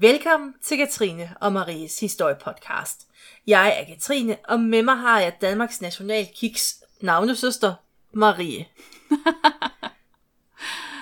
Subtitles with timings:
[0.00, 3.06] Velkommen til Katrine og Maries historiepodcast.
[3.46, 7.74] Jeg er Katrine, og med mig har jeg Danmarks National Kiks navnesøster,
[8.12, 8.66] Marie.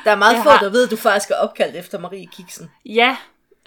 [0.05, 2.27] Der er meget Jeg få, har- der ved, at du faktisk er opkaldt efter Marie
[2.27, 2.71] Kiksen.
[2.85, 3.17] Ja,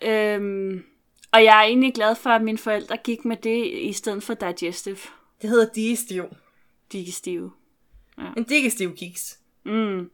[0.02, 0.84] øhm,
[1.32, 4.34] og jeg er egentlig glad for, at mine forældre gik med det i stedet for
[4.34, 4.98] digestive
[5.42, 6.24] Det hedder digestiv.
[6.92, 7.52] digestive.
[8.38, 9.40] En digestiv kiks.
[9.66, 10.10] Mm.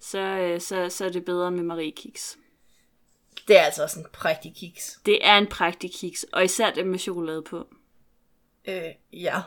[0.00, 2.38] Så, øh, så, så er det bedre med Marie Kiks.
[3.48, 5.00] Det er altså også en prægtig kiks.
[5.06, 7.68] Det er en prægtig kiks, og især det med chokolade på.
[8.64, 9.40] Øh, ja.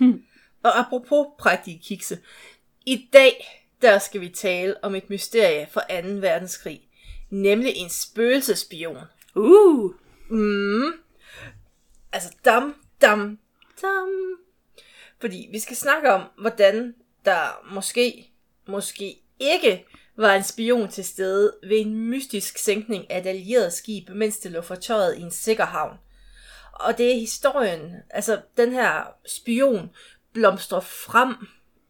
[0.64, 2.18] og apropos prægtige kikse.
[2.86, 6.08] I dag, der skal vi tale om et mysterie fra 2.
[6.08, 6.88] verdenskrig.
[7.30, 8.98] Nemlig en spøgelsespion.
[9.34, 9.94] Uh!
[10.28, 10.92] Mm.
[12.12, 13.38] Altså, dam, dam,
[13.82, 14.08] dam.
[15.20, 18.30] Fordi vi skal snakke om, hvordan der måske,
[18.66, 24.08] måske ikke var en spion til stede ved en mystisk sænkning af et allieret skib,
[24.08, 25.98] mens det lå fortøjet i en sikker havn.
[26.72, 29.90] Og det er historien, altså den her spion
[30.32, 31.34] blomstrer frem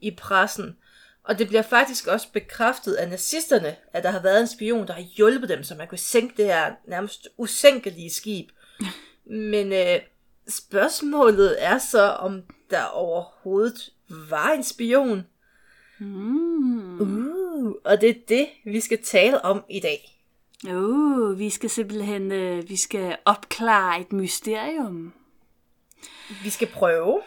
[0.00, 0.77] i pressen,
[1.24, 4.92] og det bliver faktisk også bekræftet af nazisterne, at der har været en spion, der
[4.92, 8.50] har hjulpet dem, så man kunne sænke det her nærmest usænkelige skib.
[9.50, 10.00] Men øh,
[10.48, 15.27] spørgsmålet er så, om der overhovedet var en spion.
[15.98, 17.00] Mm.
[17.00, 17.36] Uh,
[17.84, 20.22] og det er det, vi skal tale om i dag.
[20.69, 25.12] Uh, vi skal simpelthen øh, vi skal opklare et mysterium.
[26.42, 27.22] Vi skal prøve.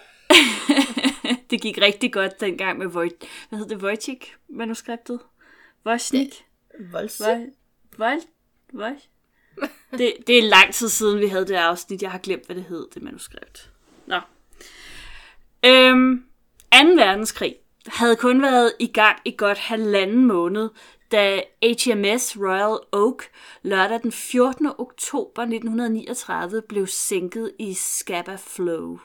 [1.50, 5.20] det gik rigtig godt dengang med Vojt, hvad hedder det, Wojcik manuskriptet?
[7.18, 7.46] Hvad?
[7.98, 8.22] Hvad?
[8.74, 8.96] Hvad?
[9.92, 12.02] Det, det er lang tid siden, vi havde det afsnit.
[12.02, 13.72] Jeg har glemt, hvad det hed, det manuskript.
[14.06, 14.20] Nå.
[15.66, 16.26] Øhm,
[16.72, 16.78] 2.
[16.78, 17.56] verdenskrig
[17.88, 20.70] havde kun været i gang i godt halvanden måned,
[21.12, 23.24] da HMS Royal Oak
[23.62, 24.66] lørdag den 14.
[24.78, 29.00] oktober 1939 blev sænket i Scapa Flow.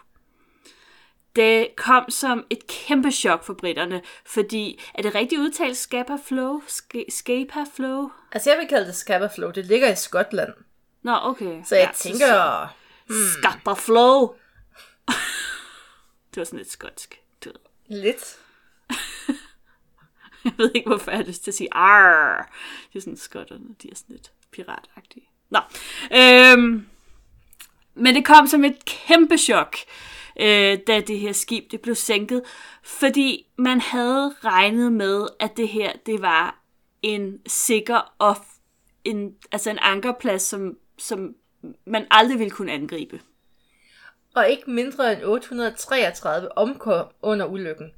[1.36, 6.60] Det kom som et kæmpe chok for britterne, fordi, er det rigtigt udtalt Scapa Flow?
[6.60, 8.10] Sk- Scapa Flow?
[8.32, 9.50] Altså jeg vil kalde det Scapa Flow.
[9.50, 10.52] Det ligger i Skotland.
[11.02, 11.62] Nå, okay.
[11.64, 12.66] Så jeg tænker...
[13.32, 14.34] Scapa Flow.
[16.30, 17.20] det var sådan lidt skotsk.
[17.44, 18.02] Du ved.
[18.02, 18.38] Lidt.
[20.44, 22.52] Jeg ved ikke, hvorfor jeg har lyst til at sige arr.
[22.92, 25.28] Det er sådan skotterne, de er sådan lidt piratagtige.
[25.50, 25.58] Nå.
[26.16, 26.86] Øhm,
[27.94, 29.76] men det kom som et kæmpe chok,
[30.40, 32.42] øh, da det her skib det blev sænket,
[32.82, 36.58] fordi man havde regnet med, at det her det var
[37.02, 38.36] en sikker og
[39.04, 41.34] en, altså en ankerplads, som, som
[41.86, 43.20] man aldrig ville kunne angribe.
[44.34, 47.92] Og ikke mindre end 833 omkom under ulykken.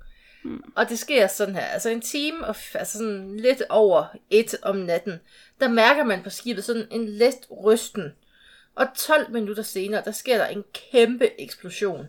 [0.47, 0.73] Hmm.
[0.77, 4.77] Og det sker sådan her, altså en time, og altså sådan lidt over et om
[4.77, 5.21] natten,
[5.61, 8.13] der mærker man på skibet sådan en let rysten.
[8.75, 12.07] Og 12 minutter senere, der sker der en kæmpe eksplosion.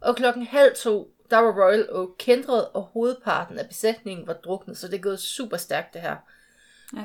[0.00, 4.78] Og klokken halv to, der var Royal Oak kændret, og hovedparten af besætningen var druknet,
[4.78, 6.16] så det er gået super stærkt det her.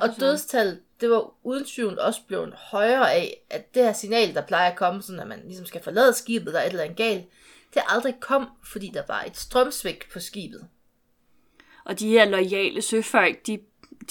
[0.02, 4.42] Og dødstallet, det var uden tvivl også blevet højere af, at det her signal, der
[4.42, 6.98] plejer at komme, sådan at man ligesom skal forlade skibet, der er et eller andet
[6.98, 7.26] galt,
[7.74, 10.68] det aldrig kom, fordi der var et strømsvigt på skibet.
[11.86, 13.60] Og de her lojale søfolk, de,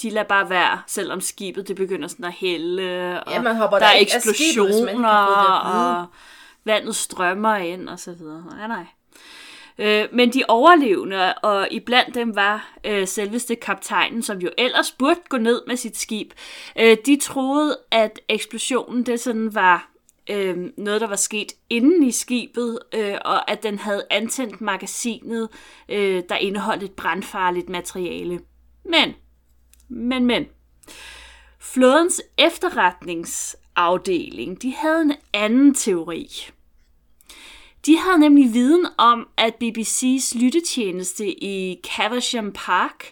[0.01, 2.83] de lader bare være, selvom skibet det begynder sådan at hælde,
[3.25, 5.61] og Ja, man hopper der da er skibet, eksplosioner, vide.
[6.01, 6.05] og
[6.63, 8.43] vandet strømmer ind, og så videre.
[8.57, 8.85] Nej, nej.
[9.77, 15.19] Øh, men de overlevende, og iblandt dem var øh, selveste kaptajnen, som jo ellers burde
[15.29, 16.31] gå ned med sit skib,
[16.79, 19.89] øh, de troede, at eksplosionen det sådan var
[20.29, 25.49] øh, noget, der var sket inden i skibet, øh, og at den havde antændt magasinet,
[25.89, 28.39] øh, der indeholdt et brandfarligt materiale.
[28.85, 29.13] Men,
[29.89, 30.45] men, men,
[31.59, 36.29] flådens efterretningsafdeling, de havde en anden teori.
[37.85, 43.11] De havde nemlig viden om, at BBC's lyttetjeneste i Caversham Park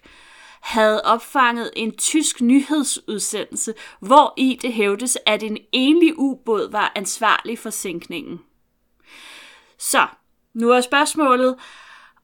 [0.63, 7.59] havde opfanget en tysk nyhedsudsendelse, hvor i det hævdes, at en enlig ubåd var ansvarlig
[7.59, 8.39] for sænkningen.
[9.77, 10.07] Så,
[10.53, 11.55] nu er spørgsmålet,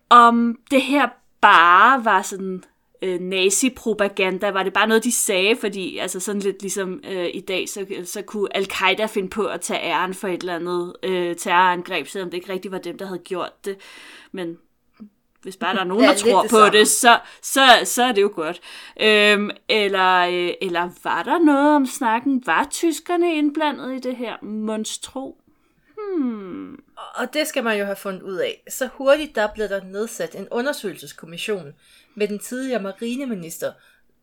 [0.09, 1.09] om det her
[1.41, 2.63] bare var sådan
[3.01, 7.41] øh, nazi-propaganda, var det bare noget, de sagde, fordi altså sådan lidt ligesom øh, i
[7.41, 11.35] dag, så, så kunne al-Qaida finde på at tage æren for et eller andet øh,
[11.35, 13.77] terrorangreb, selvom det ikke rigtig var dem, der havde gjort det.
[14.31, 14.57] Men
[15.41, 16.79] hvis bare der er nogen, Ja, der tror det på samme.
[16.79, 18.61] det, så, så, så er det jo godt.
[19.01, 22.43] Øhm, eller, øh, eller var der noget om snakken?
[22.45, 25.37] Var tyskerne indblandet i det her monstro?
[27.15, 28.63] Og det skal man jo have fundet ud af.
[28.69, 31.73] Så hurtigt der blev der nedsat en undersøgelseskommission
[32.15, 33.71] med den tidligere marineminister,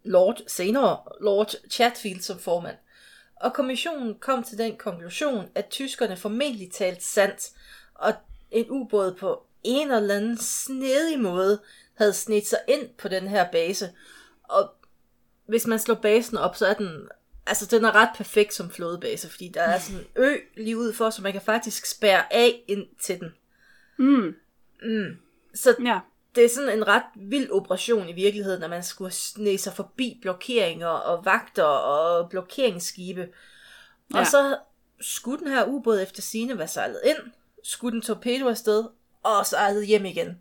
[0.04, 2.76] Lord, senere Lord Chatfield som formand.
[3.40, 7.50] Og kommissionen kom til den konklusion, at tyskerne formentlig talt sandt,
[7.94, 8.12] og
[8.50, 11.60] en ubåd på en eller anden snedig måde
[11.94, 13.90] havde snedt sig ind på den her base.
[14.42, 14.70] Og
[15.46, 17.08] hvis man slår basen op, så er den,
[17.46, 20.92] altså den er ret perfekt som flådebase, fordi der er sådan en ø lige ud
[20.92, 23.34] for, så man kan faktisk spærre af ind til den.
[23.96, 24.34] Mm.
[24.82, 25.16] Mm.
[25.54, 25.98] Så Ja.
[26.34, 30.18] det er sådan en ret vild operation i virkeligheden, når man skulle snige sig forbi
[30.22, 33.28] blokeringer og vagter og blokeringsskibe.
[34.14, 34.24] Og Ja.
[34.24, 34.58] så
[35.00, 37.16] skulle den her ubåd efter sine være sejlet ind,
[37.64, 38.84] skulle den torpedo afsted,
[39.26, 40.38] og sejlet hjem igen,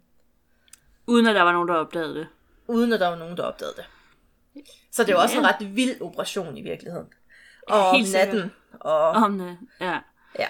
[1.07, 2.27] Uden at der var nogen, der opdagede det.
[2.67, 3.85] uden at der var nogen, der opdagede det.
[4.91, 5.49] Så det var også en Ja.
[5.49, 7.07] ret vild operation i virkeligheden.
[7.67, 8.27] Og om Helt sikkert.
[8.33, 8.51] natten.
[8.79, 9.99] Og, Om det, ja.
[10.39, 10.47] ja.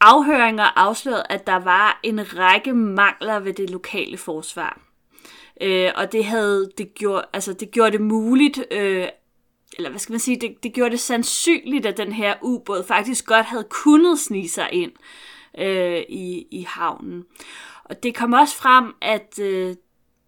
[0.00, 4.80] Afhøringer afslørede, at der var en række mangler ved det lokale forsvar.
[5.60, 9.08] Øh, og det havde det gjorde, altså det gjorde det muligt, øh,
[9.76, 13.26] eller hvad skal man sige, det, det gjorde det sandsynligt, at den her ubåd faktisk
[13.26, 14.98] godt havde kunnet snige sig ind øh,
[16.08, 17.24] i, i havnen.
[17.84, 19.76] Og det kom også frem, at øh,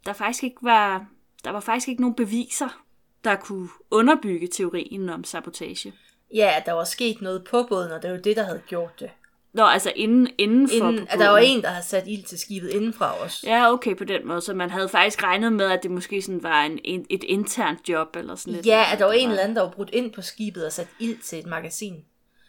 [0.07, 1.07] der faktisk ikke var,
[1.45, 2.83] der var faktisk ikke nogen beviser,
[3.25, 5.93] der kunne underbygge teorien om sabotage.
[6.35, 9.01] ja, der var sket noget på båden, og det var jo det, der havde gjort
[9.01, 9.11] det.
[9.53, 12.39] Nå, altså inden, inden for Inden, på der var en, der havde sat ild til
[12.39, 13.45] skibet indenfra os.
[13.47, 14.41] Ja, okay, på den måde.
[14.41, 17.89] Så man havde faktisk regnet med, at det måske sådan var en, en, et internt
[17.89, 18.67] job, eller sådan lidt.
[18.67, 20.89] Ja, at der var en eller anden, der var brudt ind på skibet og sat
[21.01, 22.05] ild til et magasin.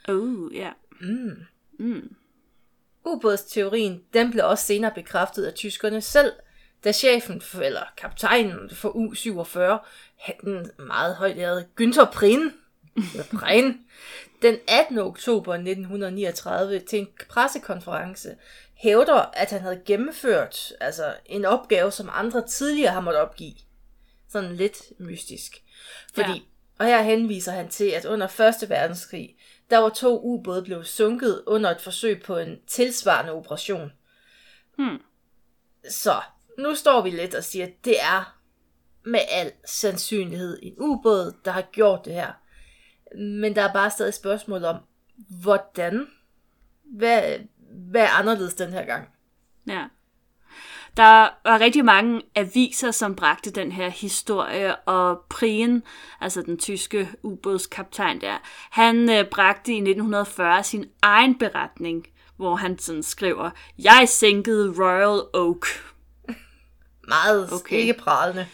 [0.09, 0.69] Oh, ja.
[3.07, 6.33] Ubådsteorien, den blev også senere bekræftet af tyskerne selv,
[6.83, 9.59] da chefen, for, eller kaptajnen for U-47,
[10.43, 12.51] den meget højt Günther Prin,
[12.95, 13.77] eller Prin,
[14.41, 14.97] den 18.
[14.97, 18.35] oktober 1939 til en pressekonference
[18.73, 23.53] hævder, at han havde gennemført altså, en opgave, som andre tidligere har måttet opgive.
[24.29, 25.63] Sådan lidt mystisk.
[26.13, 26.39] Fordi, ja.
[26.79, 28.69] og her henviser han til, at under 1.
[28.69, 29.35] verdenskrig,
[29.69, 33.91] der var to ubåde blevet sunket under et forsøg på en tilsvarende operation.
[34.77, 35.01] Hmm.
[35.89, 36.21] Så
[36.57, 38.39] nu står vi lidt og siger, at det er
[39.05, 42.31] med al sandsynlighed en ubåd, der har gjort det her.
[43.17, 44.77] Men der er bare stadig spørgsmål om,
[45.41, 46.07] hvordan?
[46.83, 47.39] Hvad,
[47.71, 49.09] hvad er anderledes den her gang?
[49.67, 49.87] Ja.
[50.97, 55.83] Der var rigtig mange aviser, som bragte den her historie, og Prien,
[56.21, 58.37] altså den tyske ubådskaptajn der,
[58.71, 62.07] han øh, bragte i 1940 sin egen beretning,
[62.37, 63.49] hvor han sådan skriver,
[63.79, 65.65] jeg sænkede Royal Oak,
[67.07, 67.77] Meget Okay.
[67.77, 68.47] ikke pralende.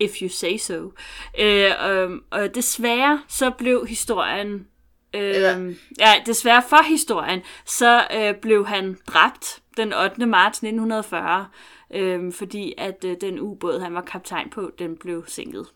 [0.00, 0.92] if you say so.
[1.38, 4.66] Øh, øh, og desværre så blev historien,
[5.14, 10.26] øh, Eller- ja, desværre for historien, så øh, blev han dræbt den 8.
[10.26, 11.46] marts 1940,
[11.90, 15.66] øh, fordi at øh, den ubåd, han var kaptajn på, den blev sænket.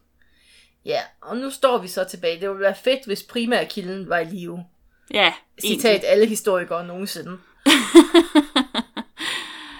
[0.84, 2.40] Ja, og nu står vi så tilbage.
[2.40, 4.64] Det ville være fedt, hvis primærkilden var i live.
[5.10, 6.08] Ja, Citat egentlig.
[6.08, 7.38] alle historikere nogensinde.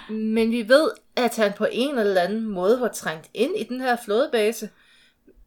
[0.09, 3.81] Men vi ved, at han på en eller anden måde var trængt ind i den
[3.81, 4.69] her flådebase.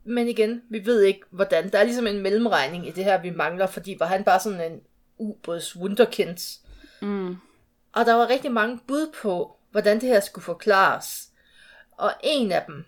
[0.05, 1.73] Men igen, vi ved ikke, hvordan.
[1.73, 4.73] Der er ligesom en mellemregning i det her, vi mangler, fordi var han bare sådan
[4.73, 4.81] en
[5.19, 6.61] ubåds wunderkind.
[7.03, 7.37] Mm.
[7.93, 11.29] Og der var rigtig mange bud på, hvordan det her skulle forklares.
[11.93, 12.85] Og en af dem,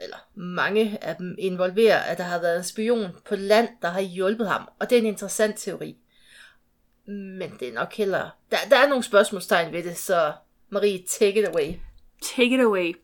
[0.00, 4.00] eller mange af dem, involverer, at der har været en spion på land, der har
[4.00, 4.68] hjulpet ham.
[4.80, 5.96] Og det er en interessant teori.
[7.06, 8.30] Men det er nok heller...
[8.50, 10.32] Der, der er nogle spørgsmålstegn ved det, så
[10.68, 11.74] Marie, take it away.
[12.22, 12.94] Take it away.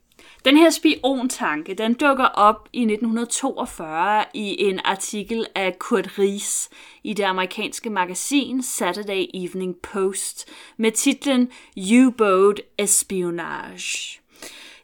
[0.45, 6.69] Den her spiontanke, den dukker op i 1942 i en artikel af Kurt Ries
[7.05, 14.21] i det amerikanske magasin Saturday Evening Post med titlen U-Boat Espionage.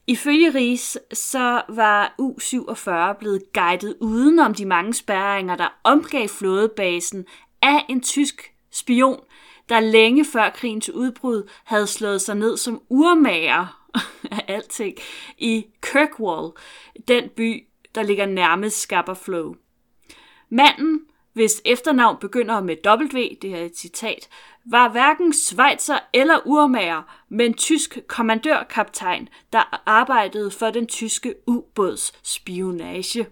[0.06, 7.24] Ifølge Ries, så var U-47 blevet guidet udenom de mange spærringer, der omgav flådebasen
[7.62, 9.20] af en tysk spion,
[9.68, 13.85] der længe før krigens udbrud havde slået sig ned som urmager
[14.36, 14.96] af alting
[15.38, 16.52] i Kirkwall,
[17.08, 19.54] den by, der ligger nærmest Scapa Flow.
[20.48, 21.00] Manden,
[21.32, 24.28] hvis efternavn begynder med W, det her er et citat,
[24.70, 33.26] var hverken svejser eller urmager, men tysk kommandørkaptajn, der arbejdede for den tyske ubåds spionage.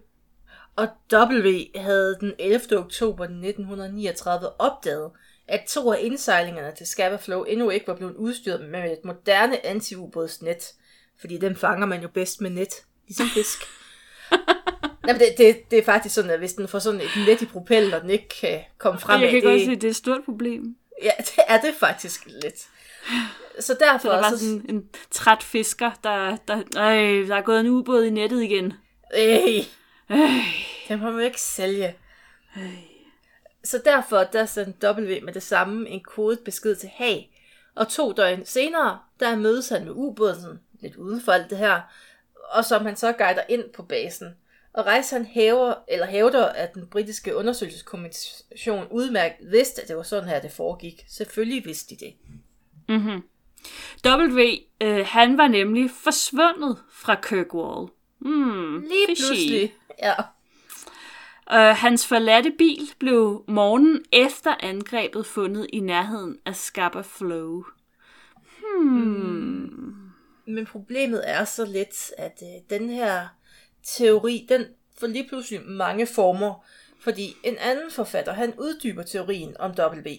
[0.77, 2.79] Og W havde den 11.
[2.79, 5.11] oktober 1939 opdaget,
[5.49, 9.67] at to af indsejlingerne til Scapa Flow endnu ikke var blevet udstyret med et moderne
[9.67, 10.73] antiubådsnet.
[11.21, 12.75] Fordi dem fanger man jo bedst med net,
[13.09, 13.59] ligesom fisk.
[15.07, 17.43] Nej, men det, det, det er faktisk sådan, at hvis den får sådan et net
[17.43, 19.89] i propellen, og den ikke kan komme fremad, Jeg kan det, godt se, det er
[19.91, 20.77] et stort problem.
[21.03, 22.67] ja, det er det faktisk lidt.
[23.61, 27.43] Så derfor Så der var så, sådan en træt fisker, der, der, øh, der er
[27.43, 28.73] gået en ubåd i nettet igen.
[29.19, 29.65] øh,
[30.11, 30.19] Øh,
[30.89, 31.95] den må man jo ikke sælge.
[33.65, 37.31] Så derfor, der sendte W med det samme en kodet besked til Haag.
[37.75, 41.81] Og to døgn senere, der mødes han med ubåden lidt uden for alt det her,
[42.51, 44.29] og som han så guider ind på basen.
[44.73, 50.29] Og rejsen hæver, eller hævder, at den britiske undersøgelseskommission udmærket vidste, at det var sådan
[50.29, 51.05] her, det foregik.
[51.09, 52.15] Selvfølgelig vidste de det.
[54.07, 54.41] W,
[54.81, 57.89] øh, han var nemlig forsvundet fra Kirkwall.
[58.19, 59.27] Hmm, Lige fishy.
[59.27, 59.75] pludselig.
[60.03, 60.15] Ja.
[61.53, 67.65] Øh, hans forladte bil blev morgenen efter angrebet fundet i nærheden af Scapa Flow.
[68.61, 69.95] Hmm.
[70.47, 73.27] Men problemet er så lidt, at øh, den her
[73.83, 74.65] teori, den
[75.01, 76.65] får lige pludselig mange former.
[77.01, 80.11] Fordi en anden forfatter, han uddyber teorien om W.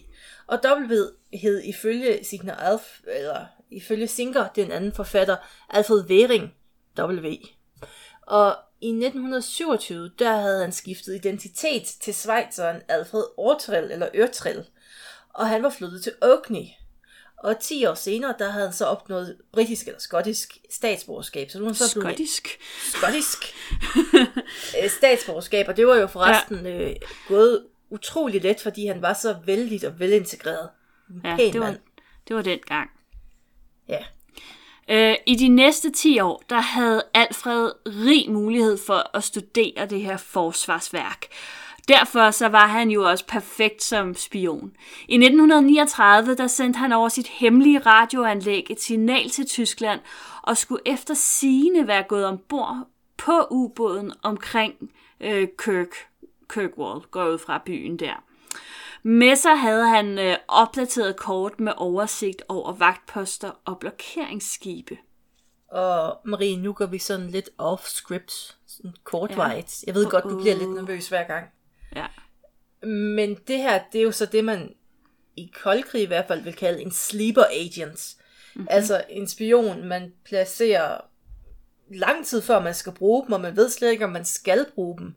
[0.47, 0.95] Og W
[1.33, 5.35] hed ifølge Signer Alf, eller ifølge Sinker, den anden forfatter,
[5.69, 6.53] Alfred Wering
[6.99, 7.33] W.
[8.21, 14.65] Og i 1927, der havde han skiftet identitet til Schweizeren Alfred Ortrell, eller Ørtrell.
[15.33, 16.65] Og han var flyttet til Orkney.
[17.43, 21.51] Og 10 år senere, der havde han så opnået britisk eller skottisk statsborgerskab.
[21.51, 22.59] Så nu er han så blevet Skottisk.
[22.93, 23.37] skottisk
[24.83, 26.89] øh, statsborgerskab, og det var jo forresten ja.
[26.89, 26.95] øh,
[27.27, 30.69] gået utrolig let, fordi han var så vældig og velintegreret.
[31.09, 31.79] En Ja, det var, mand.
[32.27, 32.89] det var den gang.
[33.89, 34.03] Ja.
[34.89, 40.01] Øh, I de næste 10 år, der havde Alfred rig mulighed for at studere det
[40.01, 41.27] her forsvarsværk.
[41.87, 44.71] Derfor så var han jo også perfekt som spion.
[45.07, 49.99] I 1939, der sendte han over sit hemmelige radioanlæg et signal til Tyskland,
[50.41, 52.87] og skulle efter sigende være gået ombord
[53.17, 54.73] på ubåden omkring
[55.21, 55.95] øh, Kirk,
[56.49, 58.23] Kirkwall, går ud fra byen der.
[59.07, 64.97] Med sig havde han øh, opdateret kort med oversigt over vagtposter og blokeringsskibe.
[65.67, 69.83] Og Marie, nu går vi sådan lidt off-script, sådan kortvejt.
[69.87, 71.45] Jeg ved godt, du bliver lidt nervøs hver gang.
[71.95, 72.05] Ja.
[72.87, 74.73] Men det her, det er jo så det, man
[75.35, 78.15] i koldkrig i hvert fald vil kalde en sleeper agent.
[78.55, 78.67] Mm-hmm.
[78.71, 81.01] Altså en spion, man placerer
[81.89, 84.65] lang tid før man skal bruge dem, og man ved slet ikke, om man skal
[84.75, 85.15] bruge dem.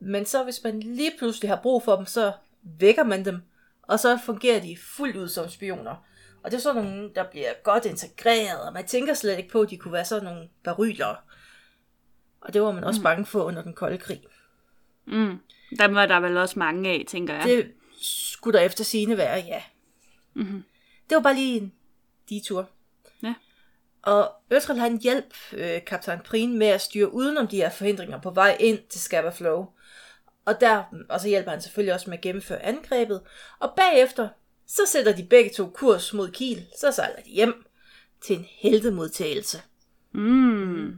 [0.00, 2.32] Men så hvis man lige pludselig har brug for dem, så
[2.78, 3.42] vækker man dem,
[3.82, 6.06] og så fungerer de fuldt ud som spioner.
[6.42, 9.60] Og det er sådan nogle, der bliver godt integreret, og man tænker slet ikke på,
[9.60, 11.14] at de kunne være sådan nogle baryler.
[12.40, 13.04] Og det var man også mm.
[13.04, 14.22] bange for under den kolde krig.
[15.06, 15.38] Mm.
[15.78, 17.44] Dem var der vel også mange af, tænker jeg.
[17.44, 19.62] Det skulle der efter sine være, ja.
[20.34, 20.64] Mm-hmm.
[21.08, 21.72] Det var bare lige en
[22.30, 22.70] detur.
[23.22, 23.34] Ja.
[24.02, 28.30] Og Ørtrel han hjælp øh, kaptajn Prin med at styre udenom de her forhindringer på
[28.30, 29.66] vej ind til Scapa Flow.
[30.46, 33.20] Og, der, og så hjælper han selvfølgelig også med at gennemføre angrebet.
[33.58, 34.28] Og bagefter,
[34.66, 36.66] så sætter de begge to kurs mod Kiel.
[36.80, 37.66] Så sejler de hjem
[38.20, 39.62] til en heldemodtagelse.
[40.12, 40.96] Mm.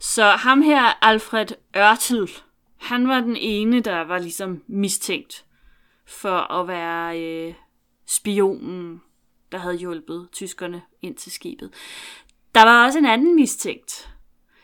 [0.00, 2.30] Så ham her, Alfred Ørtel,
[2.76, 5.44] han var den ene, der var ligesom mistænkt
[6.06, 7.54] for at være øh,
[8.06, 9.02] spionen,
[9.52, 11.72] der havde hjulpet tyskerne ind til skibet.
[12.54, 14.10] Der var også en anden mistænkt.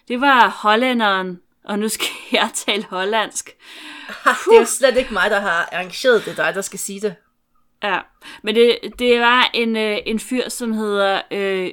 [0.08, 3.50] Det var hollænderen, og nu skal jeg tale hollandsk.
[4.46, 7.14] Det er jo slet ikke mig, der har arrangeret det, dig, der skal sige det.
[7.82, 8.00] Ja,
[8.42, 11.70] men det, det var en, øh, en fyr, som hedder, øh,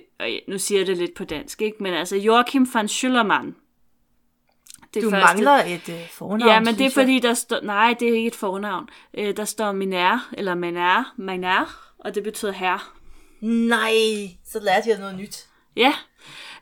[0.48, 1.83] nu siger jeg det lidt på dansk, ikke?
[1.83, 3.62] men altså Joachim van Schüllermann.
[4.93, 7.60] Det Du mangler et øh, fornavn, Ja, men det er fordi, der står...
[7.63, 8.89] Nej, det er ikke et fornavn.
[9.13, 12.79] Øh, der står Minær, eller Minær, Minær, og det betyder herre.
[13.41, 13.93] Nej,
[14.45, 15.48] så lærte jeg noget nyt.
[15.75, 15.93] Ja,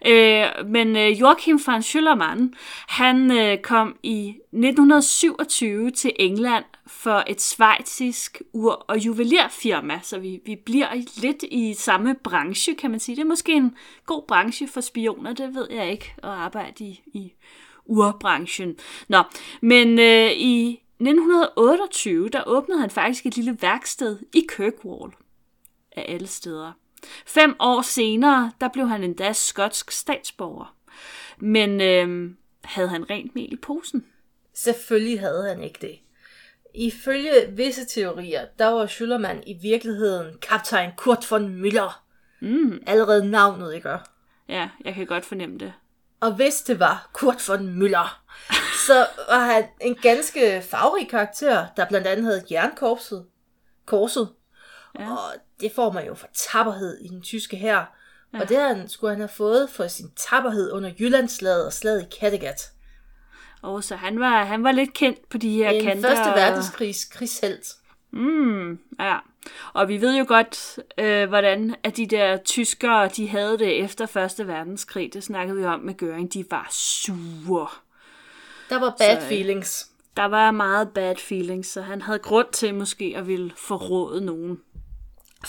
[0.05, 2.53] øh, men øh, Joachim van Schüllermann,
[2.87, 10.39] han øh, kom i 1927 til England for et svejtisk ur- og juvelerfirma, så vi,
[10.45, 10.87] vi bliver
[11.21, 13.15] lidt i samme branche, kan man sige.
[13.15, 13.75] Det er måske en
[14.05, 17.33] god branche for spioner, det ved jeg ikke, at arbejde i, i
[17.85, 18.75] urbranchen.
[19.07, 19.23] Nå,
[19.61, 25.11] men øh, i 1928, der åbnede han faktisk et lille værksted i Kirkwall
[25.91, 26.71] af alle steder.
[27.25, 30.75] Fem år senere, der blev han endda skotsk statsborger.
[31.37, 32.31] Men øh,
[32.63, 34.05] havde han rent mel i posen?
[34.53, 35.99] Selvfølgelig havde han ikke det.
[36.75, 41.91] Ifølge visse teorier, der var Schullermann i virkeligheden kaptajn Kurt von Müller.
[42.41, 42.83] Mm.
[42.87, 43.97] Allerede navnet, ikke?
[44.49, 45.73] Ja, jeg kan godt fornemme det.
[46.19, 48.07] Og hvis det var Kurt von Müller,
[48.87, 53.25] så var han en ganske farverig karakter, der blandt andet havde jernkorpset,
[53.85, 54.29] korset.
[54.99, 55.11] Ja.
[55.11, 57.85] Og det får man jo for tapperhed i den tyske her.
[58.33, 58.41] Ja.
[58.41, 62.15] Og det han, skulle han have fået for sin tapperhed under Jyllandslaget og slaget i
[62.19, 62.61] Kattegat.
[63.61, 66.09] Og så han var, han var lidt kendt på de her En kanter.
[66.15, 67.67] første verdenskrigs krigshelt.
[68.11, 69.17] Mm, ja.
[69.73, 74.05] Og vi ved jo godt, øh, hvordan at de der tyskere, de havde det efter
[74.05, 75.13] Første Verdenskrig.
[75.13, 76.27] Det snakkede vi om med Göring.
[76.33, 77.67] De var sure.
[78.69, 79.89] Der var bad Så, øh, feelings.
[80.17, 84.59] der var meget bad feelings, så han havde grund til måske at ville forråde nogen.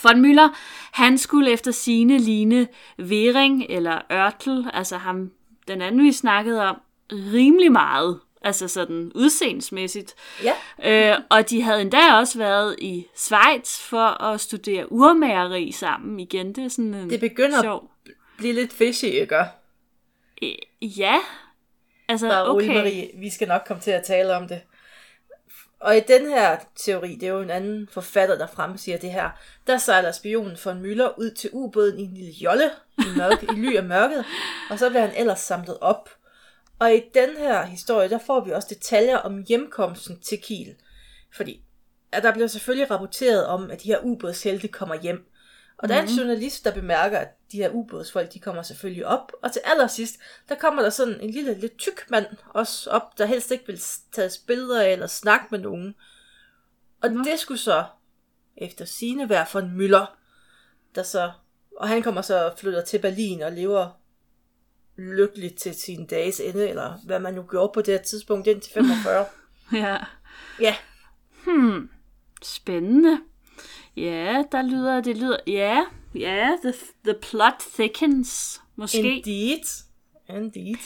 [0.02, 0.48] Von Müller,
[0.92, 2.68] han skulle efter sine ligne
[2.98, 5.30] Vering eller Ørtel, altså ham,
[5.68, 6.80] den anden vi snakkede om,
[7.12, 8.20] rimelig meget.
[8.42, 10.14] Altså sådan udseendemæssigt.
[10.44, 11.12] Ja.
[11.12, 16.52] Øh, og de havde endda også været i Schweiz for at studere urmageri sammen igen.
[16.54, 17.90] Det er sådan en Det begynder sjov.
[18.06, 19.36] at blive lidt fishy, ikke?
[20.42, 20.50] Øh,
[20.82, 21.16] Ja,
[22.08, 22.64] altså okay.
[22.68, 22.76] okay.
[22.78, 24.60] Marie, vi skal nok komme til at tale om det.
[25.80, 29.30] Og i den her teori, det er jo en anden forfatter, der fremsiger det her,
[29.66, 33.54] der sejler spionen von Müller ud til ubåden i en lille jolle i, mørke, i
[33.54, 34.24] ly af mørket,
[34.70, 36.10] og så bliver han ellers samlet op.
[36.78, 40.74] Og i den her historie, der får vi også detaljer om hjemkomsten til Kiel.
[41.36, 41.62] Fordi
[42.12, 45.29] at der bliver selvfølgelig rapporteret om, at de her ubådshelte kommer hjem.
[45.82, 49.32] Og der er en journalist, der bemærker, at de her ubådsfolk, de kommer selvfølgelig op.
[49.42, 50.16] Og til allersidst,
[50.48, 53.80] der kommer der sådan en lille, lidt tyk mand også op, der helst ikke vil
[54.12, 55.94] tage billeder eller snakke med nogen.
[57.02, 57.84] Og det skulle så,
[58.56, 60.18] efter sine være for en møller,
[60.94, 61.32] der så,
[61.76, 64.00] og han kommer så og flytter til Berlin og lever
[64.96, 68.72] lykkeligt til sin dages ende, eller hvad man nu gjorde på det her tidspunkt indtil
[68.82, 69.26] 45.
[69.72, 69.98] Ja.
[70.60, 70.76] ja,
[72.42, 73.20] Spændende.
[73.96, 78.98] Ja, der lyder, det lyder, ja, ja, the, the plot thickens, måske.
[78.98, 79.84] indeed.
[80.28, 80.76] Indeed.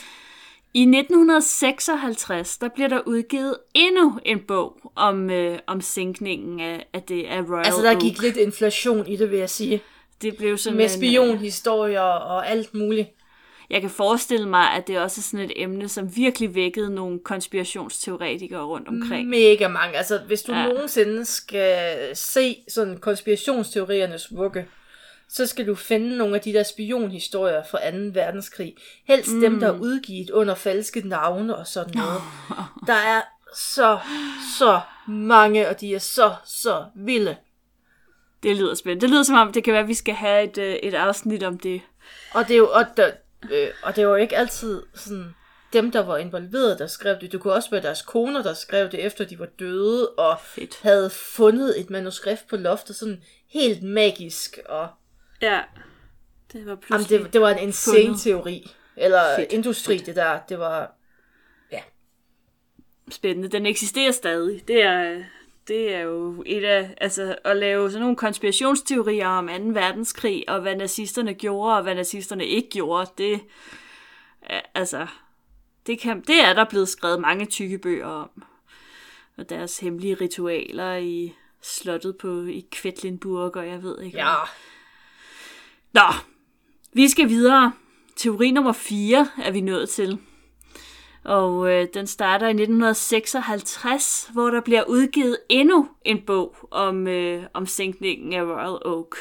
[0.73, 7.03] I 1956, der bliver der udgivet endnu en bog om, øh, om sænkningen af, af
[7.03, 8.01] det af Royal Altså, der Oak.
[8.01, 9.81] gik lidt inflation i det, vil jeg sige.
[10.21, 13.09] Det blev sådan Med øh, spionhistorier og alt muligt.
[13.69, 17.19] Jeg kan forestille mig, at det også er sådan et emne, som virkelig vækkede nogle
[17.19, 19.29] konspirationsteoretikere rundt omkring.
[19.29, 19.97] Mega mange.
[19.97, 20.67] Altså, hvis du Ja.
[20.67, 24.65] nogensinde skal se sådan konspirationsteoriernes vugge,
[25.29, 27.97] så skal du finde nogle af de der spionhistorier fra 2.
[28.13, 28.75] verdenskrig.
[29.07, 29.41] Helst mm.
[29.41, 32.21] dem, der er udgivet under falske navne og sådan noget.
[32.87, 33.21] Der er
[33.55, 33.99] så,
[34.57, 37.35] så mange, og de er så, så vilde.
[38.43, 39.01] Det lyder spændende.
[39.01, 41.43] Det lyder som om, det kan være, at vi skal have et, øh, et afsnit
[41.43, 41.81] om det.
[42.33, 43.11] Og det er jo, og der,
[43.51, 45.35] øh, og det var jo ikke altid sådan
[45.73, 47.31] dem, der var involveret, der skrev det.
[47.31, 50.79] Det kunne også være deres koner, der skrev det, efter de var døde, og Fedt.
[50.81, 54.59] havde fundet et manuskript på loftet, sådan helt magisk.
[54.65, 54.87] Og,
[55.41, 55.61] Ja.
[56.53, 57.19] Det var jamen, pludselig...
[57.19, 58.71] det, det var en insane teori.
[58.97, 59.53] Eller Fedt, Fedt.
[59.53, 60.39] industri, det der.
[60.49, 60.95] Det var,
[63.11, 63.49] spændende.
[63.49, 64.67] Den eksisterer stadig.
[64.67, 65.23] Det er,
[65.67, 69.53] det er jo et af, altså at lave sådan nogle konspirationsteorier om 2.
[69.53, 73.41] verdenskrig, og hvad nazisterne gjorde, og hvad nazisterne ikke gjorde, det,
[74.73, 75.07] altså,
[75.87, 78.43] det, kan, det er der blevet skrevet mange tykke bøger om.
[79.37, 84.17] Og deres hemmelige ritualer i slottet på i Kvetlinburg, og jeg ved ikke.
[84.17, 84.33] ja,
[85.93, 86.13] Nå,
[86.93, 87.73] vi skal videre.
[88.15, 90.19] Teori nummer 4 er vi nået til.
[91.25, 97.43] Og øh, den starter i 1956, hvor der bliver udgivet endnu en bog om, øh,
[97.53, 99.15] om sænkningen af Royal Oak.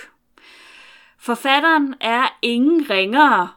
[1.18, 3.48] Forfatteren er ingen ringere,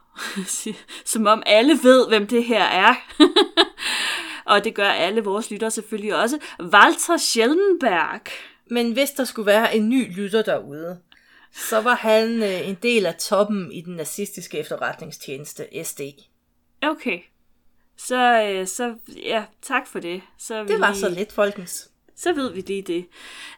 [1.12, 2.94] som om alle ved, hvem det her er.
[4.52, 6.38] Og det gør alle vores lyttere selvfølgelig også.
[6.60, 8.20] Walter Schellenberg.
[8.70, 10.98] men hvis der skulle være en ny lytter derude,
[11.52, 16.00] så var han øh, en del af toppen i den nazistiske efterretningstjeneste SD.
[16.82, 17.20] Okay.
[17.98, 20.22] Så, øh, så ja, tak for det.
[20.38, 21.88] Så vi Det var lige- så lidt, folkens.
[22.16, 23.06] Så ved vi lige det.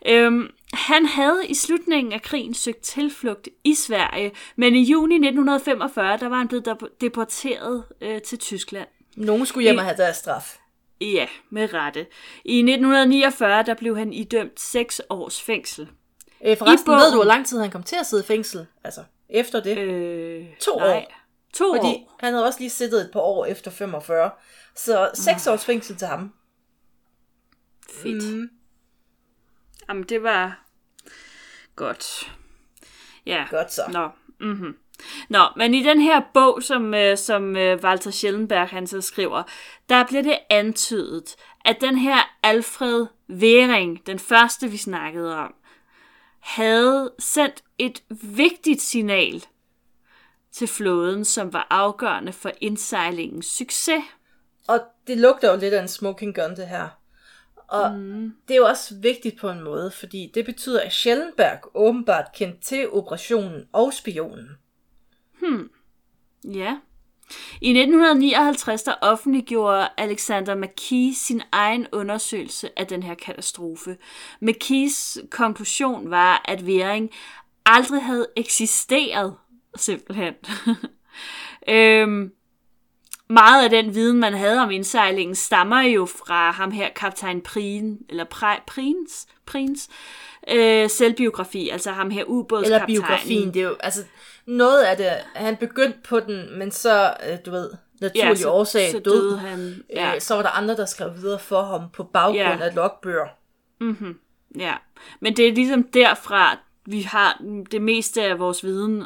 [0.07, 6.17] Øhm, han havde i slutningen af krigen søgt tilflugt i Sverige, men i juni 1945,
[6.17, 8.89] der var han blevet dep- deporteret øh, til Tyskland.
[9.17, 10.57] Nogen skulle hjem og have deres straf.
[11.01, 12.07] Ja, med rette.
[12.45, 15.89] I 1949, der blev han idømt 6 års fængsel.
[16.45, 18.67] Øh, forresten, bogen- ved du, hvor lang tid han kom til at sidde i fængsel?
[18.85, 19.79] Altså, efter det.
[19.79, 20.89] Øh, To nej.
[20.97, 21.13] år.
[21.53, 22.17] To Fordi år.
[22.21, 24.31] han havde også lige siddet et par år efter 45.
[24.77, 26.35] Så seks års fængsel til ham.
[27.91, 28.35] Fedt.
[28.35, 28.51] Mm.
[29.89, 30.65] Jamen, det var
[31.77, 32.33] godt.
[33.27, 33.47] Ja.
[33.51, 33.83] Godt så.
[33.93, 34.09] Nå,
[34.41, 34.77] mm-hmm.
[35.29, 39.43] Nå, men i den her bog, som, øh, som øh, Walter Schellenberg han så skriver,
[39.89, 45.55] der bliver det antydet, at den her Alfred Wering, den første vi snakkede om,
[46.41, 49.45] havde sendt et vigtigt signal
[50.53, 54.03] til flåden, som var afgørende for indsejlingens succes.
[54.69, 56.89] Og det lugter jo lidt af en smoking gun, det her.
[57.69, 58.33] Og mm.
[58.49, 62.61] det er jo også vigtigt på en måde, fordi det betyder, at Schellenberg åbenbart kendte
[62.61, 64.49] til operationen og spionen.
[66.45, 66.77] Ja.
[67.61, 73.97] I 1959 der offentliggjorde Alexander McKee sin egen undersøgelse af den her katastrofe.
[74.41, 77.11] McKees konklusion var, at Wering
[77.67, 79.35] aldrig havde eksisteret,
[79.77, 80.35] simpelthen.
[81.69, 82.33] øhm,
[83.29, 87.99] meget af den viden, man havde om indsejlingen, stammer jo fra ham her, kaptajn Prien,
[88.09, 89.89] eller Pre, Prins, Prins,
[90.51, 92.83] øh, selvbiografi, altså ham her ubådskaptajnen.
[92.83, 94.05] Eller biografien, det er jo, altså,
[94.47, 98.51] noget af det, han begyndte på den, men så, øh, du ved, naturlig ja, så,
[98.51, 99.13] årsag så død.
[99.21, 99.83] døde han.
[99.91, 100.15] Ja.
[100.15, 102.59] Øh, så var der andre, der skrev videre for ham på baggrund Ja.
[102.61, 103.27] af logbøger.
[104.59, 104.75] Ja,
[105.21, 109.05] men det er ligesom derfra, vi har det meste af vores viden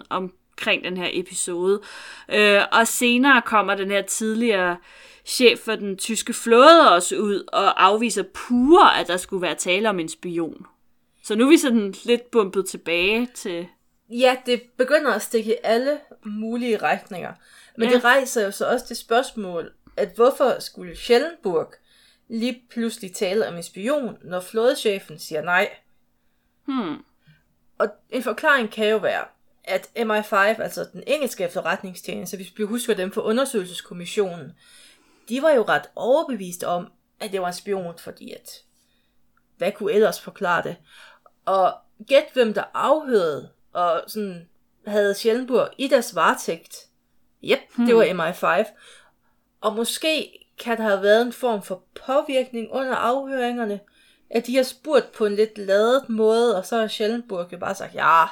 [0.59, 1.81] omkring den her episode.
[2.29, 4.77] Øh, og senere kommer den her tidligere
[5.25, 9.89] chef for den tyske flåde også ud og afviser pure, at der skulle være tale
[9.91, 10.67] om en spion.
[11.23, 13.67] Så nu er vi sådan lidt bumpet tilbage til...
[14.11, 17.33] Ja, det begynder at stikke i alle mulige retninger.
[17.79, 17.95] Men Ja.
[17.95, 21.75] det rejser jo så også det spørgsmål, at hvorfor skulle Schellenburg
[22.29, 25.69] lige pludselig tale om en spion, når flådechefen siger nej?
[26.65, 26.97] Hmm,
[27.79, 29.25] Og en forklaring kan jo være,
[29.65, 34.53] at MI5, altså den engelske efterretningstjeneste, hvis vi husker dem fra undersøgelseskommissionen,
[35.29, 38.51] de var jo ret overbevist om, at det var en spion, fordi at,
[39.57, 40.77] hvad kunne ellers forklare det?
[41.45, 41.75] Og
[42.07, 44.49] gæt hvem der afhørede, og sådan
[44.87, 46.77] havde Schellenburg i deres varetægt.
[47.45, 48.65] Yep, det var MI5.
[49.61, 53.81] Og måske kan der have været en form for påvirkning under afhøringerne,
[54.31, 57.75] at de har spurgt på en lidt ladet måde, og så har Schellenburg jo bare
[57.75, 58.25] sagt ja.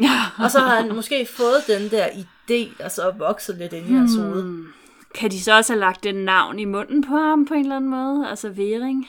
[0.00, 0.26] Ja.
[0.38, 3.92] Og så har han måske fået den der idé, og så vokset lidt ind i
[3.92, 4.64] hans hoved.
[5.14, 7.76] Kan de så også have lagt den navn i munden på ham på en eller
[7.76, 8.28] anden måde?
[8.28, 9.08] Altså Væring?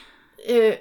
[0.50, 0.72] Øh,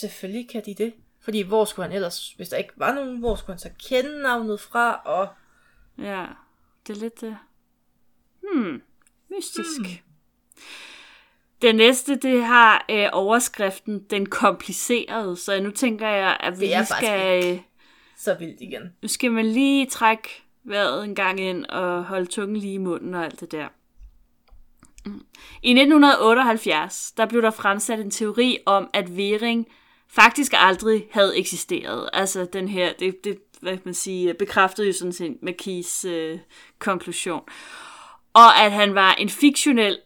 [0.00, 0.92] selvfølgelig kan de det.
[1.24, 4.22] Fordi hvor skulle han ellers, hvis der ikke var nogen, hvor skulle han så kende
[4.22, 5.28] navnet fra, og
[5.98, 6.24] Ja,
[6.86, 7.36] det er lidt det.
[8.42, 8.82] Hmm,
[9.30, 9.80] mystisk.
[9.80, 9.86] Hmm.
[11.62, 16.74] Det næste, det har øh, overskriften Den komplicerede, så nu tænker jeg, at vi Det
[16.74, 17.60] er skal, øh,
[18.18, 18.82] så vildt igen.
[19.02, 20.28] nu skal man lige trække
[20.64, 23.68] vejret en gang ind og holde tungen lige i munden og alt det der.
[25.06, 25.24] Mm.
[25.62, 29.66] I 1978, der blev der fremsat en teori om, at Væring
[30.08, 32.10] faktisk aldrig havde eksisteret.
[32.12, 36.38] Altså den her, det, det hvad kan man sige, bekræftede jo sådan set McKees øh,
[36.78, 37.42] konklusion.
[38.32, 39.98] Og at han var en fiktionel,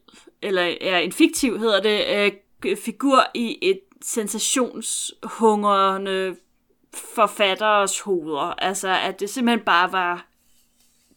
[0.42, 2.32] eller ja, en fiktiv hedder det,
[2.64, 6.36] øh, figur i et sensationshungrende
[6.94, 8.54] forfatteres hoveder.
[8.58, 10.26] Altså at det simpelthen bare var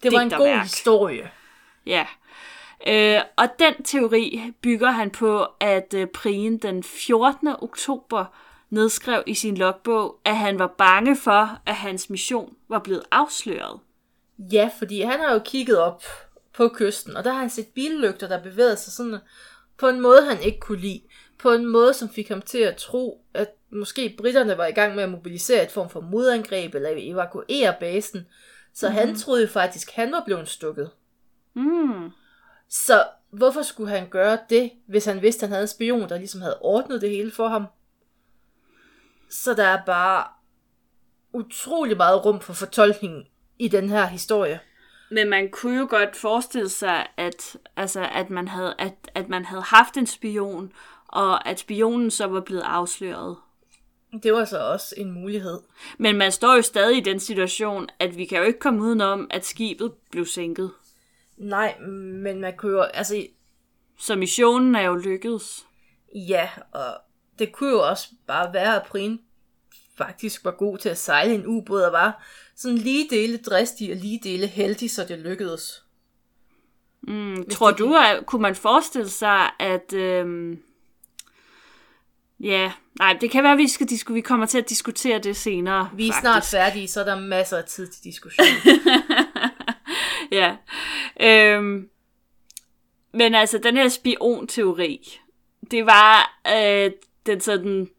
[0.04, 0.64] Det var en god Digterværk.
[0.64, 1.32] historie.
[1.86, 2.06] Ja.
[2.88, 7.48] Øh, og den teori bygger han på, at øh, Prien den 14.
[7.48, 8.26] oktober
[8.70, 13.80] nedskrev i sin logbog, at han var bange for, at hans mission var blevet afsløret.
[14.40, 16.04] Ja, fordi han har jo kigget op
[16.54, 19.20] på kysten, og der har han set billygter, der bevægede sig sådan
[19.78, 21.02] på en måde, han ikke kunne lide.
[21.38, 24.96] På en måde, som fik ham til at tro, at måske britterne var i gang
[24.96, 28.28] med at mobilisere et form for modangreb, eller evakuere basen.
[28.74, 29.00] Så mm-hmm.
[29.00, 30.92] han troede jo faktisk, han var blevet stukket.
[31.54, 32.12] Mm.
[32.70, 36.18] Så hvorfor skulle han gøre det, hvis han vidste, at han havde en spion, der
[36.18, 37.66] ligesom havde ordnet det hele for ham?
[39.30, 40.28] Så der er bare
[41.34, 43.26] utrolig meget rum for fortolkning
[43.60, 44.60] i den her historie.
[45.12, 49.46] Men man kunne jo godt forestille sig, at, altså, at, man havde, at, at man
[49.46, 50.74] havde haft en spion,
[51.16, 53.36] og at spionen så var blevet afsløret.
[54.24, 55.60] Det var så også en mulighed.
[55.98, 59.28] Men man står jo stadig i den situation, at vi kan jo ikke komme udenom,
[59.32, 60.72] at skibet blev sænket.
[61.38, 63.28] Nej, men man kunne jo, altså,
[64.00, 65.66] Så missionen er jo lykkedes.
[66.16, 66.86] ja, og
[67.40, 69.20] det kunne jo også bare være, at Prin
[69.98, 72.24] faktisk var god til at sejle en ubåd, og var
[72.56, 75.84] sådan lige dele dristig og lige dele heldig, så det lykkedes.
[77.02, 79.94] Mm, tror det- du, at kunne man forestille sig, at...
[79.94, 80.62] Øhm,
[82.40, 85.38] ja, nej, det kan være, at vi, skal, disku- vi kommer til at diskutere det
[85.38, 85.90] senere.
[85.94, 86.22] Vi er faktisk.
[86.22, 88.46] snart færdige, så er der masser af tid til diskussion.
[90.32, 90.56] ja.
[91.20, 91.90] Øhm,
[93.14, 95.20] men altså, den her spionteori,
[95.72, 96.92] det var øh,
[97.26, 97.90] den sådan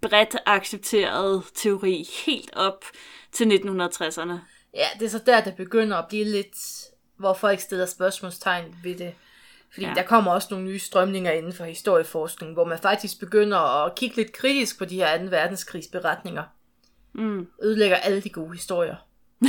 [0.00, 2.84] bredt accepterede teori helt op
[3.32, 4.32] til 1960'erne.
[4.74, 6.56] Ja, det er så der, det begynder at blive lidt,
[7.16, 9.14] hvor folk stiller spørgsmålstegn ved det.
[9.72, 9.92] Fordi Ja.
[9.94, 14.16] der kommer også nogle nye strømninger inden for historieforskning, hvor man faktisk begynder at kigge
[14.16, 15.24] lidt kritisk på de her 2.
[15.24, 16.42] verdenskrigsberetninger.
[17.14, 17.46] Mm.
[17.62, 18.96] Ødelægger alle de gode historier.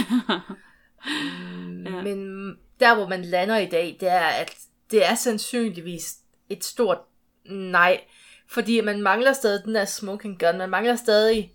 [1.57, 2.01] Mm, Ja.
[2.03, 4.55] Men der, hvor man lander i dag, det er, at
[4.91, 6.15] det er sandsynligvis
[6.49, 6.97] et stort
[7.45, 8.01] nej.
[8.49, 10.57] Fordi man mangler stadig den der smoking gun.
[10.57, 11.53] Man mangler stadig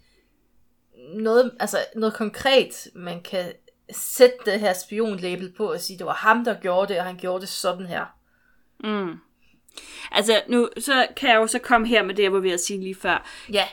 [1.14, 3.53] noget, altså noget konkret, man kan
[3.92, 7.16] sætte det her spionlabel på og sige, det var ham, der gjorde det, og han
[7.16, 8.05] gjorde det sådan her.
[8.85, 9.18] Mm.
[10.12, 12.61] Altså, nu så kan jeg jo så komme her med det, jeg var ved at
[12.61, 13.27] sige lige før.
[13.53, 13.64] Ja,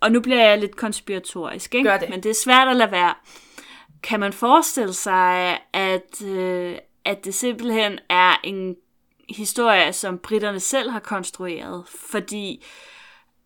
[0.00, 1.88] Og nu bliver jeg lidt konspiratorisk, ikke?
[1.90, 2.08] Gør det.
[2.10, 3.14] Men det er svært at lade være.
[4.02, 8.76] Kan man forestille sig, at, øh, at det simpelthen er en
[9.28, 12.64] historie, som britterne selv har konstrueret, fordi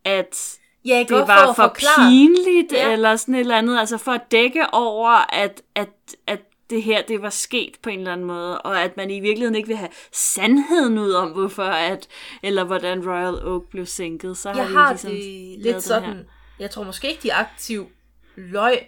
[0.05, 2.11] at Ja, det var for forklare.
[2.11, 2.93] pinligt, ja.
[2.93, 5.89] eller sådan et eller andet, altså for at dække over, at, at,
[6.27, 9.21] at det her, det var sket på en eller anden måde, og at man i
[9.21, 12.09] virkeligheden ikke vil have sandheden ud om, hvorfor at,
[12.43, 16.17] eller hvordan Royal Oak blev sænket, så har Jeg de har ligesom det lidt sådan,
[16.17, 16.25] Her.
[16.59, 17.89] jeg tror måske ikke, de aktiv
[18.37, 18.79] løg.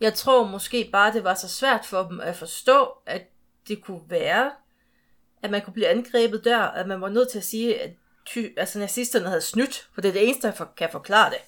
[0.00, 3.22] Jeg tror måske bare, det var så svært for dem at forstå, at
[3.68, 4.50] det kunne være,
[5.42, 7.90] at man kunne blive angrebet der, at man var nødt til at sige, at
[8.26, 11.38] ty, altså nazisterne havde snydt, for det er det eneste, der for, kan forklare det.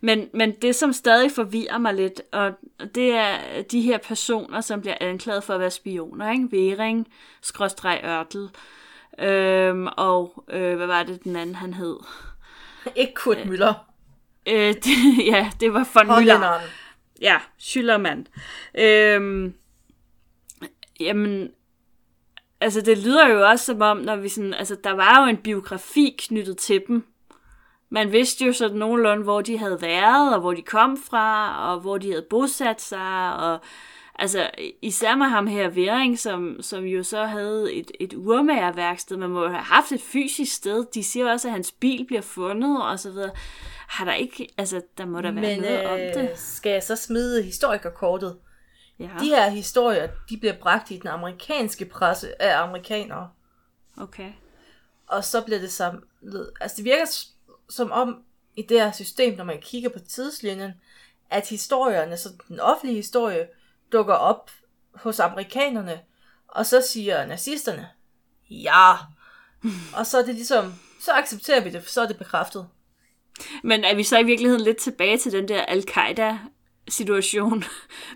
[0.00, 2.52] Men, men det, som stadig forvirrer mig lidt, og
[2.94, 6.48] det er de her personer, som bliver anklaget for at være spioner, ikke?
[6.52, 7.08] Væring,
[7.42, 8.48] skråstreg Ørtel,
[9.18, 11.96] øhm, og øh, hvad var det, den anden han hed?
[12.96, 13.74] Ikke Kurt Møller,
[14.46, 16.60] Øh, det, ja, det var von Müller.
[17.20, 18.26] Ja, Schillermann.
[18.78, 19.54] Øhm,
[21.00, 21.50] jamen,
[22.60, 25.36] altså det lyder jo også som om, når vi sådan, altså der var jo en
[25.36, 27.06] biografi knyttet til dem.
[27.90, 31.80] Man vidste jo sådan nogenlunde, hvor de havde været, og hvor de kom fra, og
[31.80, 33.60] hvor de havde bosat sig, og
[34.14, 34.50] altså
[34.82, 39.48] især med ham her Væring, som, som jo så havde et, et urmagerværksted, man må
[39.48, 40.86] have haft et fysisk sted.
[40.94, 43.30] De siger også, at hans bil bliver fundet, og så videre.
[43.88, 46.38] Har der ikke, altså der må der være Men noget om øh, det.
[46.38, 48.36] skal jeg så smide historikerkortet?
[48.98, 49.08] Ja.
[49.20, 53.30] De her historier, de bliver bragt i den amerikanske presse af amerikanere.
[53.96, 54.32] Okay.
[55.06, 56.50] Og så bliver det samlet.
[56.60, 57.04] Altså det virker
[57.70, 58.22] som om
[58.56, 60.72] i det her system, når man kigger på tidslinjen,
[61.30, 63.46] at historierne, så den offentlige historie,
[63.92, 64.50] dukker op
[64.94, 66.00] hos amerikanerne,
[66.48, 67.88] og så siger nazisterne,
[68.50, 68.92] ja.
[69.96, 72.66] Og så er det ligesom, så accepterer vi det, for så er det bekræftet.
[73.62, 76.38] Men er vi så i virkeligheden lidt tilbage til den der al-Qaida
[76.88, 77.64] situation,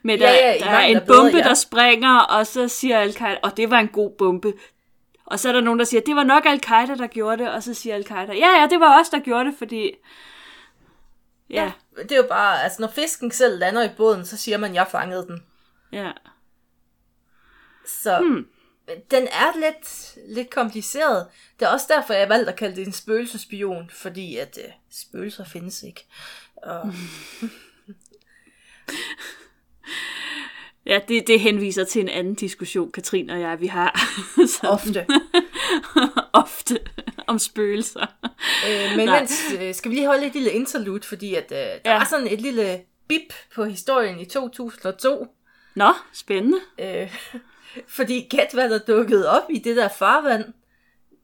[0.03, 1.45] med der, Ja, ja, der er en af bedre, bombe, ja.
[1.45, 4.53] der springer, og så siger al-Qaida, og det var en god bombe.
[5.27, 7.63] Og så er der nogen, der siger, det var nok al-Qaida, der gjorde det, og
[7.63, 9.91] så siger al-Qaida, ja, ja, det var os, der gjorde det, fordi...
[11.51, 14.75] Ja, Det er jo bare, altså når fisken selv lander i båden, så siger man,
[14.75, 15.43] jeg fangede den.
[15.93, 16.13] ja.
[17.87, 18.47] Så hmm.
[19.11, 21.27] den er lidt, lidt kompliceret.
[21.61, 25.45] Det er også derfor, jeg valgte at kalde det en spøgelsespion, fordi at øh, spøgelser
[25.45, 26.07] findes ikke.
[26.57, 26.83] Og,
[30.87, 34.01] Ja, det, det henviser til en anden diskussion, Katrine og jeg, vi har.
[34.75, 35.07] Ofte.
[36.33, 36.79] ofte
[37.27, 38.07] om spøgelser.
[38.69, 39.19] øh, men Nej.
[39.19, 41.99] mens, øh, skal vi lige holde et lille interlude, fordi at, øh, der Ja.
[41.99, 45.27] var sådan et lille bip på historien i 2002.
[45.75, 46.59] Nå, spændende.
[46.81, 47.17] Øh,
[47.97, 50.45] fordi gæt hvad der dukkede op i det der farvand.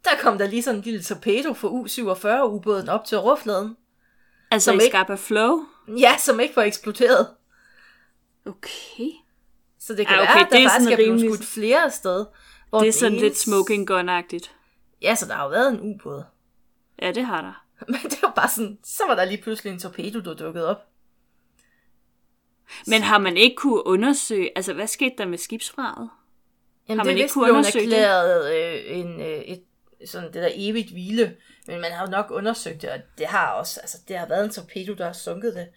[0.04, 3.76] Der kom der lige sådan en lille torpedo fra U-47-ubåden op til overfladen.
[4.50, 5.58] Altså Som i ikke- Scapa Flow?
[5.98, 7.26] Ja, som ikke var eksploderet.
[8.46, 9.10] Okay.
[9.80, 11.34] Så det kan Ja, okay, være, at der det er faktisk sådan er blevet rimelig-
[11.34, 12.24] skudt flere steder.
[12.68, 14.50] Hvor Det er sådan ene- lidt smoking gun-agtigt.
[15.02, 16.22] Ja, så der har jo været en ubåd.
[17.02, 17.64] Ja, det har der.
[17.92, 20.86] Men det var bare sådan, så var der lige pludselig en torpedo, der dukkede op.
[22.86, 26.10] Men har man ikke kunne undersøge, altså hvad skete der med skibsfraget?
[26.88, 27.92] Jamen, Har det man er ikke kunne undersøge det?
[27.98, 29.62] erklæret øh, en, øh, et,
[30.06, 31.36] sådan det der evigt hvile.
[31.66, 34.44] Men man har jo nok undersøgt det, og det har også, altså det har været
[34.44, 35.68] en torpedo, der har sunket det.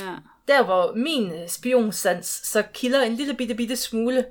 [0.00, 0.14] Ja.
[0.48, 4.24] Der hvor min spionsans så kilder en lille bitte bitte smule,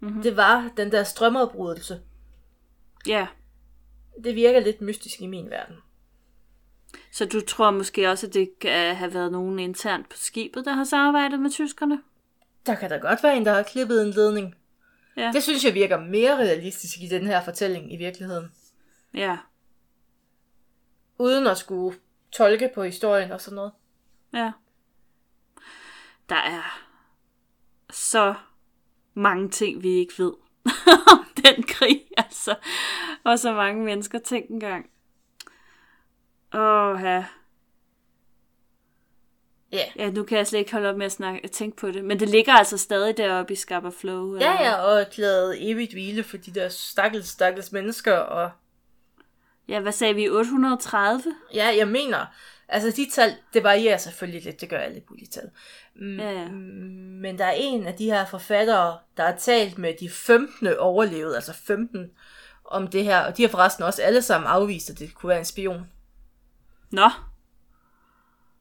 [0.00, 0.08] Mhm.
[0.08, 0.22] mm-hmm.
[0.22, 2.00] det var den der strømafbrydelse.
[3.06, 3.26] ja.
[4.24, 5.76] Det virker lidt mystisk i min verden.
[7.12, 10.72] Så du tror måske også, at det kan have været nogen internt på skibet, der
[10.72, 12.02] har samarbejdet med tyskerne?
[12.66, 14.54] Der kan da godt være en, der har klippet en ledning.
[15.16, 15.30] Ja.
[15.34, 18.52] Det synes jeg virker mere realistisk i den her fortælling i virkeligheden.
[19.14, 19.36] Ja.
[21.18, 21.98] Uden at skulle
[22.32, 23.72] tolke på historien og sådan noget.
[24.34, 24.52] Ja.
[26.28, 26.80] Der er
[27.90, 28.34] så
[29.14, 30.32] mange ting, vi ikke ved
[31.12, 32.54] om den krig, altså.
[33.24, 34.90] Og så mange mennesker tænkte engang.
[36.54, 37.24] Åh, ja.
[39.72, 39.84] Ja.
[39.96, 42.04] Ja, nu kan jeg slet ikke holde op med at snakke, tænke på det.
[42.04, 44.36] Men det ligger altså stadig deroppe i Scapa Flow.
[44.36, 48.16] Ja, eller- ja, og erklæret evigt hvile for de der stakkels, stakkels mennesker.
[48.16, 48.50] Og
[49.68, 50.28] Ja, hvad sagde vi?
[50.28, 51.22] 830?
[51.54, 52.26] ja, jeg mener,
[52.68, 55.50] altså de tal, det varierer selvfølgelig lidt, det gør alle mulige tal.
[55.96, 56.48] Mm, Ja, ja.
[56.48, 61.34] Men der er en af de her forfattere, der har talt med de 15 overlevede,
[61.36, 62.10] altså 15,
[62.64, 63.20] om det her.
[63.20, 65.86] Og de har forresten også alle sammen afvist, at det kunne være en spion
[66.90, 67.08] Nå,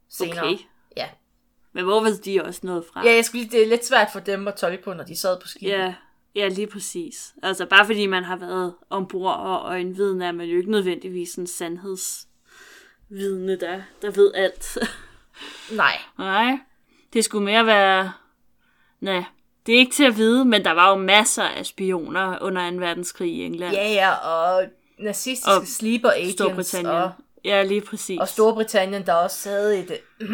[0.10, 0.40] senere.
[0.46, 0.58] okay.
[0.98, 1.10] Ja.
[1.74, 3.06] Men hvor ved de også noget fra?
[3.08, 5.40] ja, jeg skulle det er lidt svært for dem at tolke på, når de sad
[5.42, 5.72] på skibet.
[5.72, 5.96] Ja,
[6.36, 7.34] ja, lige præcis.
[7.44, 10.72] Altså bare fordi man har været ombord og, og en viden er man jo ikke
[10.72, 11.48] nødvendigvis en
[13.10, 14.78] sandhedsvidne, der, der ved alt.
[15.72, 16.58] Nej, Nej,
[17.14, 18.12] det skulle mere være...
[19.02, 19.24] Nej,
[19.66, 22.78] Det er ikke til at vide, men der var jo masser af spioner under 2.
[22.78, 23.74] verdenskrig i England.
[23.76, 24.64] Ja, ja, og
[25.00, 26.34] nazistiske Og sleeper agents.
[26.34, 26.96] Storbritannien.
[26.96, 27.12] Og,
[27.46, 28.20] Ja, lige præcis.
[28.20, 29.98] og Storbritannien, der også havde et,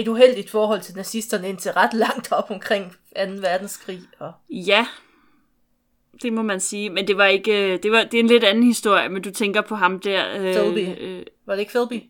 [0.00, 3.22] et uheldigt forhold til nazisterne indtil ret langt op omkring 2.
[3.40, 4.00] verdenskrig.
[4.18, 4.86] Og, Ja,
[6.22, 6.90] det må man sige.
[6.90, 9.30] Men det var ikke, øh, det, var, det er en lidt anden historie, men du
[9.30, 10.36] tænker på ham der.
[10.40, 11.00] Øh, Philby.
[11.00, 12.04] Øh, var det ikke Philby?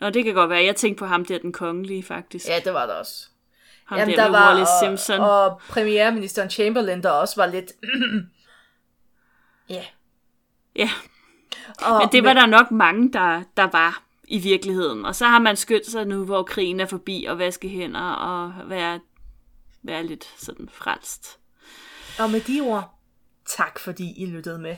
[0.00, 0.64] Nå, det kan godt være.
[0.64, 2.48] Jeg tænkte på ham der, den kongelige, faktisk.
[2.48, 3.28] Ja, det var der også.
[3.84, 5.20] ham Jamen, der, der var, Wallace og, Simpson.
[5.20, 7.72] og premierministeren Chamberlain, der også var lidt...
[9.76, 9.84] ja.
[10.76, 10.90] Ja,
[11.86, 15.04] Og, men det var der nok mange, der, der var i virkeligheden.
[15.04, 18.70] Og så har man skyndt sig nu, hvor krigen er forbi, og vaske hænder og
[18.70, 19.00] være,
[19.82, 21.38] være lidt sådan frelst.
[22.18, 22.94] Og med de ord,
[23.46, 24.76] tak fordi I lyttede med.